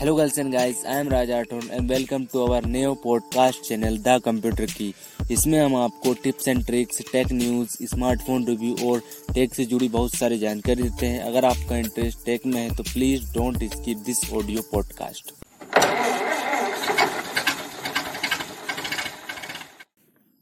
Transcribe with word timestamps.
Hello 0.00 0.14
girls 0.16 0.36
and 0.38 0.52
guys, 0.52 0.84
I 0.84 0.92
am 1.00 1.08
Raj 1.08 1.28
Athon 1.28 1.68
and 1.76 1.88
welcome 1.88 2.28
to 2.32 2.42
our 2.42 2.66
new 2.72 2.90
podcast 3.04 3.64
channel 3.68 3.96
the 4.02 4.20
computer 4.24 4.66
की 4.72 4.92
इसमें 5.30 5.58
हम 5.58 5.74
आपको 5.76 6.12
tips 6.24 6.48
and 6.48 6.64
tricks 6.66 7.00
tech 7.12 7.32
news 7.32 7.76
smartphone 7.92 8.46
review 8.46 8.90
और 8.90 9.00
tech 9.34 9.54
से 9.54 9.64
जुड़ी 9.72 9.88
बहुत 9.96 10.14
सारी 10.14 10.38
जानकारी 10.38 10.82
देते 10.82 11.06
हैं। 11.06 11.22
अगर 11.22 11.44
आपका 11.44 11.76
इंटरेस्ट 11.76 12.24
टेक 12.26 12.46
में 12.46 12.60
है 12.60 12.76
तो 12.76 12.82
please 12.92 13.32
don't 13.34 13.64
skip 13.72 14.04
this 14.06 14.32
audio 14.32 14.62
podcast 14.72 15.32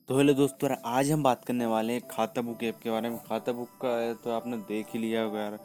तो 0.09 0.18
हेलो 0.18 0.32
दोस्तों 0.34 0.75
आज 0.86 1.11
हम 1.11 1.23
बात 1.23 1.45
करने 1.45 1.66
वाले 1.66 1.93
हैं 1.93 2.02
खाता 2.11 2.43
बुक 2.43 2.62
ऐप 2.64 2.79
के 2.82 2.91
बारे 2.91 3.09
में। 3.11 3.18
खाता 3.29 3.52
बुक 3.52 3.68
का 3.84 4.12
तो 4.25 4.36
आपने 4.36 4.57
देख 4.68 4.95
ही 4.95 5.00
लिया 5.00 5.20
यार। 5.20 5.59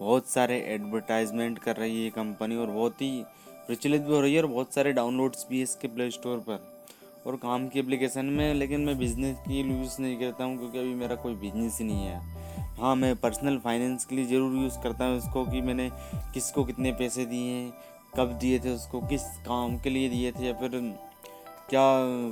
बहुत 0.00 0.28
सारे 0.28 0.58
एडवर्टाइजमेंट 0.68 1.58
कर 1.58 1.76
रही 1.76 2.04
है 2.04 2.10
कंपनी 2.10 2.56
और 2.56 2.66
बहुत 2.66 3.02
ही 3.02 3.24
प्रचलित 3.66 4.02
भी 4.02 4.12
हो 4.12 4.20
रही 4.20 4.34
है 4.34 4.42
और 4.42 4.48
बहुत 4.48 4.74
सारे 4.74 4.92
डाउनलोड्स 4.92 5.46
भी 5.50 5.56
है 5.56 5.62
इसके 5.62 5.88
प्ले 5.88 6.10
स्टोर 6.10 6.38
पर। 6.48 6.72
और 7.26 7.36
काम 7.36 7.66
की 7.68 7.78
एप्लीकेशन 7.78 8.26
में, 8.26 8.54
लेकिन 8.54 8.80
मैं 8.80 8.96
बिज़नेस 8.98 9.36
के 9.46 9.60
यूज़ 9.60 10.00
नहीं 10.02 10.16
करता 10.18 10.44
हूँ 10.44 10.58
क्योंकि 10.58 10.78
अभी 10.78 10.94
मेरा 10.94 11.14
कोई 11.16 11.34
बिज़नेस 11.36 11.78
ही 11.80 11.84
नहीं 11.84 12.06
है। 12.06 12.20
हाँ 12.76 12.94
मैं 12.96 13.14
पर्सनल 13.16 13.58
फाइनेंस 13.58 14.04
के 14.04 14.16
लिए 14.16 14.24
ज़रूर 14.26 14.56
यूज़ 14.56 14.78
करता 14.82 15.04
हूँ 15.04 15.18
इसको 15.18 15.44
कि 15.44 15.60
मैंने 15.60 15.88
किसको 16.34 16.64
कितने 16.64 16.92
पैसे 16.92 17.24
दिए 17.26 17.52
हैं, 17.52 17.72
कब 18.16 18.32
दिए 18.40 18.58
थे 18.58 18.70
उसको, 18.70 19.00
किस 19.00 19.22
काम 19.46 19.78
के 19.78 19.90
लिए 19.90 20.08
दिए 20.08 20.32
थे 20.32 20.46
या 20.46 20.52
फिर 20.52 20.80
क्या 21.70 21.82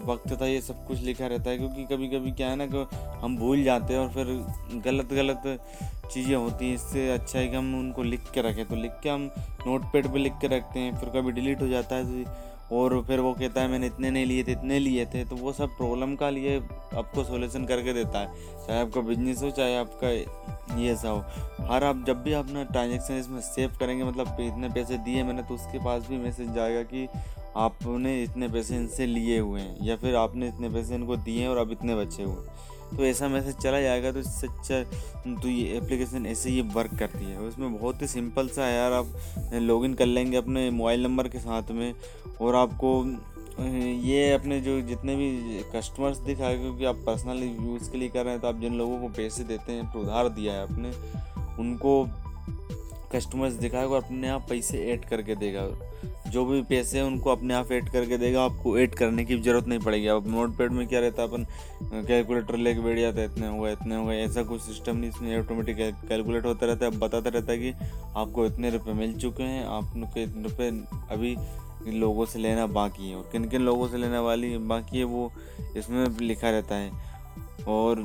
वक्त 0.07 0.33
था 0.41 0.47
ये 0.47 0.61
सब 0.61 0.87
कुछ 0.87 1.01
लिखा 1.03 1.27
रहता 1.27 1.51
है? 1.51 1.59
क्योंकि 1.59 1.85
कभी 1.87 2.09
कभी 2.09 2.33
क्या 2.33 2.49
है 2.49 2.57
ना 2.57 2.67
कि 2.67 2.85
हम 3.23 3.37
भूल 3.39 3.63
जाते 3.65 3.95
हैं 3.95 4.01
और 4.01 4.09
फिर 4.11 4.81
गलत 4.85 5.13
गलत 5.13 5.43
चीज़ें 6.13 6.35
होती 6.35 6.67
हैं, 6.67 6.75
इससे 6.75 7.09
अच्छा 7.11 7.39
है 7.39 7.47
कि 7.49 7.57
हम 7.57 7.75
उनको 7.75 8.03
लिख 8.03 8.31
के 8.35 8.43
रखें। 8.43 8.65
तो 8.67 8.77
लिख 8.77 8.99
के 9.03 9.09
हम 9.09 9.31
नोट 9.67 9.93
पैड 9.93 10.07
पर 10.07 10.19
लिख 10.19 10.33
के 10.41 10.47
रखते 10.49 10.81
हैं, 10.81 10.97
फिर 10.97 11.09
कभी 11.11 11.33
डिलीट 11.33 11.63
हो 11.63 11.69
जाता 11.69 11.97
है 11.97 12.51
और 12.73 13.03
फिर 13.05 13.21
वो 13.21 13.33
कहता 13.35 13.61
है, 13.61 13.69
मैंने 13.69 13.87
इतने 13.87 14.11
नहीं 14.11 14.27
लिए 14.27 14.45
थे, 14.45 14.53
इतने 14.53 14.79
लिए 14.79 15.05
थे। 15.07 15.25
तो 15.25 15.37
वो 15.37 15.53
सब 15.53 15.77
प्रॉब्लम 15.77 16.15
का 16.17 16.31
लिए 16.31 16.59
आपको 16.59 17.25
सोल्यूशन 17.25 17.65
करके 17.67 17.93
देता 17.93 18.19
है। 18.19 18.67
चाहे 18.67 18.81
आपका 18.81 19.01
बिज़नेस 19.01 19.43
हो, 19.43 19.51
चाहे 19.51 19.77
आपका 19.77 20.11
ये 20.79 20.93
ऐसा 20.93 21.09
हो। 21.09 21.25
हर 21.67 21.85
आप 21.85 22.05
जब 22.07 22.23
भी 22.23 22.33
अपना 22.33 22.63
ट्रांजेक्शन 22.65 23.15
इसमें 23.15 23.41
सेव 23.43 23.77
करेंगे 23.81 24.05
मतलब 24.05 24.37
इतने 24.41 24.69
पैसे 24.69 24.99
दिए 24.99 25.23
मैंने 25.23 25.43
तो 25.43 25.55
उसके 25.55 25.85
पास 25.85 26.09
भी 26.09 26.19
मैसेज 26.19 26.53
जाएगा 26.55 26.83
कि 26.85 27.07
आपने 27.57 28.23
इतने 28.23 28.49
पैसे 28.49 28.77
इनसे 28.77 29.07
लिए 29.07 29.39
हुए 29.39 29.61
हैं, 29.61 29.77
या 29.83 29.97
फिर 29.97 30.15
आपने 30.17 30.49
इतने 30.49 30.69
पैसे 30.71 30.95
इनको 30.95 31.17
दिए 31.19 31.41
हैं 31.41 31.49
और 31.49 31.59
अब 31.59 31.73
इतने 31.73 31.95
बचे 31.97 32.23
हुए 32.23 32.35
हैं। 32.35 32.97
तो 32.97 33.05
ऐसा 33.05 33.29
मैसेज 33.29 33.57
चला 33.57 33.81
जाएगा 33.81 34.11
तो 34.13 34.21
अच्छा 34.21 34.83
तो 35.35 35.49
ये 35.49 35.77
एप्लीकेशन 35.77 36.27
ऐसे 36.27 36.51
ही 36.51 36.63
वर्क 36.75 36.95
करती 36.99 37.25
है। 37.25 37.39
उसमें 37.41 37.73
बहुत 37.73 38.03
ही 38.03 38.07
सिंपल 38.07 38.49
सा 38.49 38.65
है 38.65 38.75
यार, 38.75 38.93
आप 38.93 39.53
लॉगिन 39.55 39.95
कर 39.95 40.07
लेंगे 40.07 40.37
अपने 40.37 40.71
मोबाइल 40.71 41.03
नंबर 41.03 41.29
के 41.29 41.39
साथ 41.41 41.71
में 41.73 41.95
और 42.41 42.55
आपको 42.57 43.05
ये 43.61 44.33
अपने 44.33 44.61
जो 44.61 44.81
जितने 44.83 45.15
भी 45.17 45.61
कस्टमर्स 45.75 46.19
दिखाए, 46.21 46.57
क्योंकि 46.59 46.85
आप 46.85 47.03
पर्सनल 47.07 47.43
यूज़ 47.43 47.91
के 47.91 47.99
लिए 47.99 48.09
कर 48.09 48.25
रहे 48.25 48.33
हैं 48.33 48.41
तो 48.43 48.49
आप 48.49 48.61
जिन 48.61 48.75
लोगों 48.75 48.99
को 49.01 49.09
पैसे 49.17 49.45
देते 49.45 49.73
हैं 49.73 49.93
उधार 49.95 50.29
दिया 50.31 50.53
है 50.53 50.63
आपने, 50.63 50.93
उनको 51.59 52.05
कस्टमर्स 53.15 53.55
दिखाएगा 53.55 53.95
और 53.95 54.03
अपने 54.05 54.29
आप 54.29 54.47
पैसे 54.49 54.79
ऐड 54.93 55.05
करके 55.05 55.35
देगा। 55.35 55.69
जो 56.31 56.45
भी 56.45 56.61
पैसे 56.63 56.99
हैं, 56.99 57.05
उनको 57.05 57.31
अपने 57.31 57.55
आप 57.55 57.73
ऐड 57.73 57.89
करके 57.89 58.19
देगा। 58.19 58.43
आपको 58.43 58.79
ऐड 58.79 58.95
करने 58.95 59.25
की 59.25 59.39
ज़रूरत 59.39 59.67
नहीं 59.67 59.79
पड़ेगी। 59.79 60.07
अब 60.07 60.29
नोट 60.29 60.57
पैड 60.57 60.73
में 60.73 60.87
क्या 60.89 61.01
रहता 61.01 61.23
है 61.23 61.29
अपन 61.29 61.45
कैलकुलेटर 62.07 62.57
लेके 62.57 62.81
बैठ 62.81 62.99
जाता 62.99 63.21
है, 63.21 63.33
इतने 63.33 63.49
हुआ 63.49 63.71
इतने 63.71 63.97
हुआ, 63.97 64.13
ऐसा 64.13 64.43
कुछ 64.43 64.61
सिस्टम 64.61 64.97
नहीं, 64.97 65.11
इसमें 65.11 65.39
ऑटोमेटिक 65.41 65.77
कैलकुलेट 66.09 66.45
होता 66.45 66.67
रहता 66.67 66.85
है। 66.85 66.99
बताता 66.99 67.31
रहता 67.31 67.53
है 67.53 67.59
कि 67.59 67.73
आपको 68.17 68.47
इतने 68.47 68.71
रुपये 68.71 68.95
मिल 68.95 69.19
चुके 69.19 69.43
हैं, 69.43 69.65
आपके 69.67 70.23
इतने 70.23 70.43
रुपये 70.43 70.71
अभी 71.11 71.37
लोगों 71.99 72.25
से 72.27 72.39
लेना 72.39 72.67
बाकी 72.67 73.11
है। 73.11 73.17
और 73.17 73.29
किन 73.33 73.45
किन 73.45 73.63
लोगों 73.63 73.89
से 73.89 73.97
लेने 73.97 74.19
वाली 74.19 74.57
बाकी 74.59 74.99
है, 74.99 75.05
वो 75.05 75.33
इसमें 75.77 76.09
लिखा 76.21 76.51
रहता 76.51 76.75
है। 76.75 76.91
और 77.69 77.97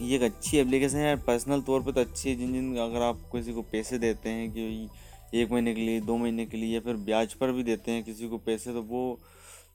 ये 0.00 0.16
एक 0.16 0.22
अच्छी 0.22 0.58
एप्लीकेशन 0.58 0.96
है 0.96 1.16
पर्सनल 1.16 1.60
तौर 1.62 1.82
पे 1.82 1.92
तो 1.92 2.00
अच्छी 2.00 2.28
है। 2.28 2.34
जिन 2.36 2.52
जिन 2.52 2.76
अगर 2.78 3.02
आप 3.02 3.20
किसी 3.32 3.52
को 3.52 3.62
पैसे 3.62 3.98
देते 3.98 4.28
हैं 4.28 4.50
कि 4.52 4.88
एक 5.34 5.52
महीने 5.52 5.74
के 5.74 5.80
लिए, 5.80 6.00
दो 6.00 6.16
महीने 6.16 6.44
के 6.46 6.56
लिए 6.56 6.74
या 6.74 6.80
फिर 6.80 6.96
ब्याज 7.06 7.34
पर 7.34 7.52
भी 7.52 7.62
देते 7.62 7.92
हैं 7.92 8.02
किसी 8.04 8.28
को 8.28 8.38
पैसे 8.38 8.72
तो 8.72 8.82
वो 8.82 9.18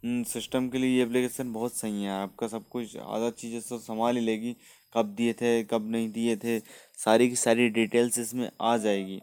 सिस्टम 0.06 0.68
के 0.70 0.78
लिए 0.78 0.98
ये 0.98 1.04
एप्लीकेशन 1.04 1.52
बहुत 1.54 1.74
सही 1.74 2.04
है। 2.04 2.12
आपका 2.12 2.48
सब 2.48 2.68
कुछ, 2.70 2.96
आधा 2.98 3.30
चीज़ें 3.30 3.59
सब 3.59 3.80
संभाल 3.80 4.18
ही 4.18 4.22
लेगी। 4.22 4.56
कब 4.94 5.14
दिए 5.16 5.34
थे, 5.34 5.64
कब 5.64 5.90
नहीं 5.92 6.09
दिए 6.12 6.36
थे, 6.36 6.59
सारी 6.98 7.30
की 7.30 7.36
सारी 7.36 7.68
डिटेल्स 7.70 8.20
इसमें 8.20 8.50
आ 8.62 8.78
जाएगी। 8.78 9.20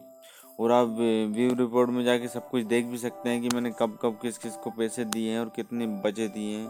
और 0.59 0.71
आप 0.71 0.87
व्यू 1.31 1.53
रिपोर्ट 1.55 1.89
में 1.89 2.03
जाके 2.05 2.27
सब 2.27 2.49
कुछ 2.49 2.63
देख 2.65 2.85
भी 2.85 2.97
सकते 2.97 3.29
हैं 3.29 3.41
कि 3.41 3.49
मैंने 3.55 3.71
कब 3.79 3.97
कब 4.01 4.19
किस 4.21 4.37
किस 4.37 4.55
को 4.55 4.69
पैसे 4.69 5.05
दिए 5.05 5.31
हैं 5.31 5.39
और 5.39 5.51
कितने 5.55 5.87
बचे 6.03 6.27
दिए 6.27 6.55
हैं। 6.55 6.67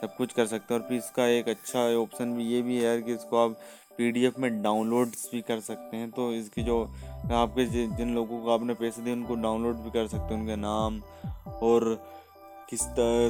सब 0.00 0.14
कुछ 0.16 0.32
कर 0.32 0.46
सकते 0.46 0.74
हैं। 0.74 0.80
और 0.80 0.88
फिर 0.88 0.98
इसका 0.98 1.26
एक 1.28 1.48
अच्छा 1.48 1.80
ऑप्शन 1.98 2.34
भी 2.36 2.44
ये 2.44 2.62
भी 2.62 2.78
है 2.80 3.00
कि 3.02 3.12
इसको 3.12 3.36
आप 3.38 3.56
पीडीएफ 3.98 4.38
में 4.38 4.62
डाउनलोड्स 4.62 5.28
भी 5.32 5.40
कर 5.42 5.60
सकते 5.60 5.96
हैं। 5.96 6.10
तो 6.10 6.32
इसकी 6.32 6.62
जो 6.62 6.82
आपके 7.32 7.64
जिन 7.66 8.14
लोगों 8.14 8.40
को 8.42 8.50
आपने 8.50 8.74
पैसे 8.74 9.02
दिए, 9.02 9.12
उनको 9.12 9.34
डाउनलोड 9.36 9.76
भी 9.76 9.90
कर 9.90 10.06
सकते 10.06 10.34
हैं। 10.34 10.40
उनके 10.40 10.56
नाम 10.56 11.00
और 11.62 11.94
किस 12.70 12.82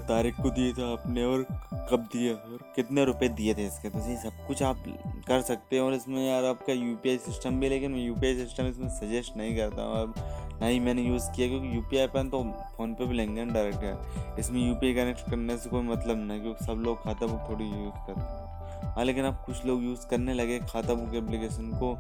तारीख 0.09 0.41
को 0.43 0.51
दिए 0.51 0.73
थे 0.73 0.93
आपने 0.93 1.25
और 1.25 1.43
कब 1.91 2.09
दिए 2.13 2.33
और 2.33 2.59
कितने 2.77 3.05
रुपए 3.05 3.29
दिए 3.31 3.55
थे 3.55 3.67
इसके। 3.67 3.91
तो 3.91 3.99
ये 4.09 4.17
सब 4.23 4.47
कुछ 4.47 4.63
आप 4.63 4.85
कर 5.29 5.41
सकते 5.43 5.77
हैं। 5.77 5.83
और 5.83 5.95
इसमें 5.95 6.27
यार 6.27 6.45
आपका 6.45 6.73
यूपीआई 6.73 7.19
सिस्टम 7.19 7.61
भी 7.61 7.69
लेकिन 7.69 7.93
मैं 7.93 8.01
यूपीआई 8.01 8.37
सिस्टम 8.37 8.67
इसमें 8.67 8.89
सजेस्ट 8.91 9.37
नहीं 9.37 9.57
करता 9.57 9.83
हूँ। 9.83 10.38
ना 10.61 10.67
ही 10.67 10.81
मैंने 10.81 11.03
यूज़ 11.03 11.31
किया 11.37 11.49
क्योंकि 11.49 11.77
यू 11.77 11.83
पी 11.91 11.99
आई 11.99 12.07
पेन 12.07 12.31
तो 12.31 12.43
फ़ोन 12.77 12.95
पे 12.95 13.07
भी 13.07 13.15
लेंगे 13.15 13.45
ना 13.45 13.53
डायरेक्ट 13.55 13.83
है। 13.83 14.37
इसमें 14.39 14.61
यू 14.69 14.75
पी 14.75 14.87
आई 14.87 14.95
कनेक्ट 14.95 15.31
करने 15.31 15.57
से 15.59 15.71
कोई 15.71 15.83
मतलब 15.83 16.27
नहीं 16.27 16.41
क्योंकि 16.41 16.65
सब 16.65 16.83
लोग 16.85 17.03
खाता 17.05 17.27
बुक 17.27 17.49
थोड़ी 17.51 17.65
यूज़ 17.65 18.07
करते 18.07 18.21
हैं। 18.21 18.95
हाँ 18.95 19.05
लेकिन 19.05 19.25
अब 19.25 19.43
कुछ 19.47 19.65
लोग 19.67 19.85
यूज़ 19.85 20.07
करने 20.07 20.35
लगे, 20.35 20.59
खाता 20.61 20.95
बुक 20.95 21.15
एप्लीकेशन 21.15 21.71
को। 21.81 21.97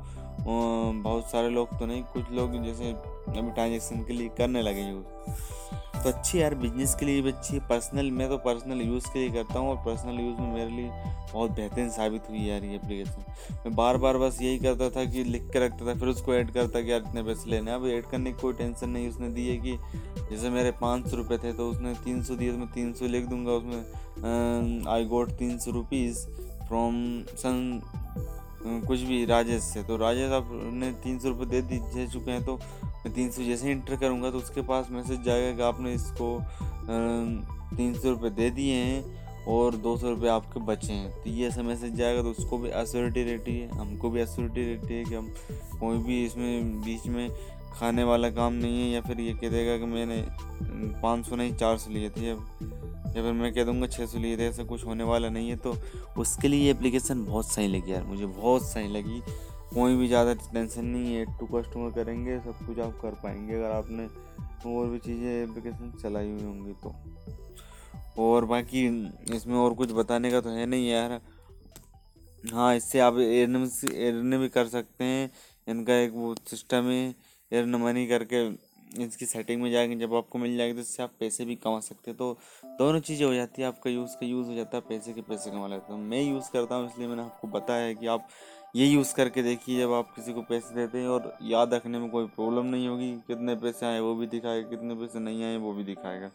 बहुत 1.02 1.30
सारे 1.30 1.48
लोग 1.50 1.78
तो 1.78 1.86
नहीं, 1.86 2.02
कुछ 2.04 2.30
लोग 2.30 2.62
जैसे 2.64 2.92
अभी 3.31 3.50
ट्रांजेक्शन 3.50 4.03
के 4.05 4.12
लिए 4.12 4.28
करने 4.39 4.62
लगे 4.62 4.89
यूज़ 4.91 5.47
तो 5.99 6.09
अच्छी 6.09 6.41
यार 6.41 6.55
बिज़नेस 6.55 6.94
के 6.94 7.06
लिए 7.06 7.22
भी 7.22 7.31
अच्छी 7.31 7.59
पर्सनल 7.69 8.11
मैं 8.11 8.28
तो 8.28 8.37
पर्सनल 8.39 8.81
यूज़ 8.81 9.06
के 9.12 9.19
लिए 9.19 9.31
करता 9.33 9.59
हूँ 9.59 9.71
और 9.71 9.77
पर्सनल 9.84 10.21
यूज़ 10.21 10.41
में 10.41 10.53
मेरे 10.55 10.71
लिए 10.71 10.91
बहुत 11.33 11.50
बेहतरीन 11.50 11.88
साबित 11.91 12.28
हुई 12.31 12.38
यार 12.41 12.65
ये 12.65 12.75
एप्लीकेशन 12.75 13.25
मैं 13.56 13.75
बार 13.77 13.97
बार 13.97 14.19
बस 14.19 14.38
यही 14.43 14.59
करता 14.59 14.88
था 14.91 15.05
कि 15.05 15.25
लिख 15.25 15.50
के 15.53 15.65
रखता 15.65 15.87
था, 15.87 15.94
फिर 15.94 16.09
उसको 16.09 16.34
ऐड 16.34 16.50
करता 16.50 16.81
कि 16.81 16.93
यार 16.93 17.00
इतने 17.00 17.22
पैसे 17.22 17.50
लेने 17.50 17.72
अब 17.72 17.87
ऐड 17.87 18.06
करने 18.06 18.33
की 18.33 18.41
कोई 18.41 18.53
टेंशन 18.53 18.91
नहीं, 18.91 19.09
उसने 19.09 19.28
दी 19.28 19.49
है 19.49 19.56
कि 19.56 19.77
जैसे 20.31 20.50
मेरे 20.50 20.71
पाँच 20.81 21.09
सौ 21.11 21.17
रुपये 21.17 21.38
थे 21.38 21.53
तो 21.53 21.69
उसने 21.71 21.94
तीन 22.05 22.22
सौ 22.22 22.34
दिए 22.34 22.53
तो 22.53 22.59
मैं 22.59 22.69
तीन 22.72 22.93
सौ 22.93 23.06
लिख 23.06 23.27
दूँगा 23.27 23.53
उसमें। 23.53 24.87
आई 24.88 25.05
गोट 25.06 25.33
तीन 25.38 25.59
सौ 25.59 25.71
रुपीज़ 25.71 26.27
फ्रॉम 26.69 26.94
सन 27.37 27.81
कुछ 28.87 29.00
भी 29.00 29.25
राजेश 29.27 29.62
से। 29.62 29.83
तो 29.83 29.97
राजेश 29.97 30.33
आपने 30.33 30.91
तीन 31.05 31.19
सौ 31.19 31.28
रुपये 31.28 31.61
दे 31.61 31.78
दे 31.78 32.06
चुके 32.06 32.31
हैं 32.31 32.44
तो 32.44 32.59
मैं 32.98 33.14
तीन 33.14 33.31
सौ 33.31 33.42
जैसे 33.42 33.70
इंटर 33.72 33.97
करूँगा 33.97 34.31
तो 34.31 34.38
उसके 34.38 34.62
पास 34.62 34.88
मैसेज 34.91 35.22
जाएगा 35.22 35.56
कि 35.56 35.62
आपने 35.62 35.92
इसको 35.94 36.38
तीन 37.76 37.94
सौ 37.94 38.10
रुपये 38.10 38.31
दे 38.32 38.50
दिए 38.50 38.75
हैं 38.75 39.44
और 39.48 39.76
दो 39.76 39.97
सौ 39.97 40.10
रुपये 40.10 40.31
आपके 40.31 40.60
बचे 40.62 40.92
हैं। 40.92 41.10
तो 41.22 41.31
ये 41.31 41.47
ऐसा 41.48 41.62
मैसेज 41.62 41.94
जाएगा 41.97 42.22
तो 42.22 42.31
उसको 42.31 42.58
भी 42.58 42.69
एश्योरिटी 42.70 43.22
रहती 43.25 43.58
है 43.58 43.69
हमको 43.78 44.10
भी 44.10 44.20
एश्योरिटी 44.20 44.64
रहती 44.64 44.94
है 44.94 45.04
कि 45.04 45.14
हम 45.14 45.32
कोई 45.81 45.98
भी 45.98 46.25
इसमें, 46.25 46.81
बीच 46.82 47.06
में 47.06 47.31
खाने 47.72 48.04
वाला 48.04 48.31
काम 48.31 48.53
नहीं 48.54 48.82
है 48.82 48.91
या 48.91 49.00
फिर 49.00 49.20
ये 49.20 49.32
कह 49.34 49.48
देगा 49.48 49.76
कि 49.78 49.87
मैंने 49.87 50.25
पाँच 51.03 51.26
सौ 51.26 51.37
नहीं, 51.37 51.54
चार 51.54 51.76
सौ 51.78 51.91
लिए 51.91 52.10
थे 52.10 52.31
अब 52.31 52.47
या 53.08 53.22
फिर 53.22 53.32
मैं 53.32 53.53
कह 53.54 53.64
दूँगा 53.64 53.87
छः 53.87 54.06
सौ 54.06 54.19
लिए 54.19 54.37
थे, 54.37 54.47
ऐसा 54.47 54.64
कुछ 54.64 54.84
होने 54.87 55.04
वाला 55.04 55.28
नहीं 55.28 55.48
है। 55.50 55.56
तो 55.56 55.75
उसके 56.19 56.48
लिए 56.48 56.64
ये 56.64 56.70
एप्लीकेशन 56.70 57.25
बहुत 57.25 57.50
सही 57.53 57.69
लगी 57.69 57.92
यार, 57.92 58.03
मुझे 58.04 58.26
बहुत 58.26 58.69
सही 58.69 58.88
लगी। 58.88 59.22
कोई 59.69 59.97
भी 59.97 60.06
ज़्यादा 60.09 60.34
टेंशन 60.34 60.84
नहीं 60.84 61.15
है 61.15 61.25
टू 61.39 61.47
कस्टमर 61.49 61.91
करेंगे, 61.95 62.39
सब 62.41 62.67
कुछ 62.67 62.79
आप 62.79 62.99
कर 63.03 63.15
पाएँगे। 63.23 63.55
अगर 63.55 63.71
आपने 63.73 64.06
और 64.69 64.87
भी 64.89 64.99
चीज़ें 64.99 65.31
एप्लीकेशन 65.43 65.93
चलाई 66.03 66.31
हुई 66.31 66.43
होंगी 66.43 66.73
तो। 66.83 66.94
और 68.19 68.44
बाकी 68.47 68.87
इसमें 69.35 69.56
और 69.56 69.75
कुछ 69.75 69.93
बताने 69.93 70.31
का 70.31 70.41
तो 70.41 70.50
है 70.50 70.65
नहीं 70.67 70.88
यार। 70.88 71.20
हाँ 72.44 72.75
इससे 72.76 73.00
आप 73.00 73.19
एर्न 73.19 73.56
एर्न 73.87 74.38
भी 74.38 74.49
कर 74.49 74.67
सकते 74.69 75.05
हैं। 75.05 75.31
इनका 75.67 75.94
एक 75.94 76.12
वो 76.14 76.35
सिस्टम 76.47 76.85
है 76.85 77.14
एर्न 77.53 77.76
मनी 77.76 78.06
करके 78.06 78.47
इसकी 79.05 79.26
सेटिंग 79.26 79.62
में 79.62 79.71
जाएँगे। 79.71 79.97
जब 79.97 80.14
आपको 80.14 80.38
मिल 80.38 80.56
जाएगी 80.56 80.75
तो 80.75 80.81
इससे 80.81 81.03
आप 81.03 81.12
पैसे 81.21 81.44
भी 81.44 81.55
कमा 81.56 81.81
सकते 81.81 82.11
हैं। 82.11 82.17
तो 82.19 82.38
दोनों 82.79 83.00
चीज़ें 83.00 83.26
हो 83.26 83.32
जाती 83.35 83.62
है, 83.62 83.69
आपका 83.69 83.91
यूज़ 83.91 84.17
का 84.21 84.26
यूज़ 84.26 84.49
हो 84.49 84.55
जाता 84.55 84.76
है, 84.76 84.82
पैसे 84.88 85.12
के 85.12 85.21
पैसे 85.23 85.50
कमा 85.50 85.67
लेते 85.69 85.93
हैं। 85.93 86.00
मैं 86.00 86.23
यूज़ 86.23 86.50
करता 86.53 86.75
हूँ, 86.75 86.87
इसलिए 86.87 87.09
मैंने 87.09 87.23
आपको 87.23 87.49
बताया 87.49 87.87
है 87.87 87.94
कि 87.94 88.06
आप 88.06 88.29
ये 88.75 88.87
यूज़ 88.87 89.15
करके 89.15 89.43
देखिए 89.43 89.79
जब 89.81 89.93
आप 89.93 90.11
किसी 90.17 90.32
को 90.32 90.43
पैसे 90.43 90.75
देते 90.75 90.99
हैं 90.99 91.09
और 91.09 91.37
याद 91.43 91.75
रखने 91.75 91.99
में 91.99 92.09
कोई 92.11 92.26
प्रॉब्लम 92.26 92.67
नहीं 92.67 92.88
होगी, 92.88 93.11
कितने 93.26 93.55
पैसे 93.55 93.87
आए 93.87 94.00
वो 94.00 94.15
भी 94.15 94.26
दिखाएगा, 94.26 94.69
कितने 94.70 94.94
पैसे 94.94 95.19
नहीं 95.20 95.44
आए 95.44 95.56
वो 95.56 95.73
भी 95.73 95.85
दिखाएगा। 95.85 96.31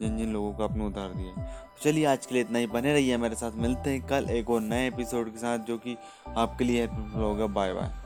जिन 0.00 0.16
जिन 0.16 0.32
लोगों 0.32 0.52
को 0.52 0.64
आपने 0.64 0.86
उधार 0.86 1.12
दिया 1.12 1.32
तो 1.34 1.82
चलिए 1.82 2.04
आज 2.06 2.26
के 2.26 2.34
लिए 2.34 2.42
इतना 2.42 2.58
ही, 2.58 2.66
बने 2.68 2.92
रहिए 2.92 3.16
मेरे 3.16 3.34
साथ, 3.34 3.52
मिलते 3.56 3.90
हैं 3.90 4.06
कल 4.06 4.28
एक 4.30 4.50
और 4.50 4.60
नए 4.62 4.86
एपिसोड 4.88 5.30
के 5.32 5.38
साथ, 5.38 5.58
जो 5.58 5.78
कि 5.78 5.96
आपके 6.28 6.64
लिए 6.64 6.80
हेल्पफुल 6.80 7.22
होगा। 7.22 7.46
Bye 7.48 7.72
bye. 7.72 8.05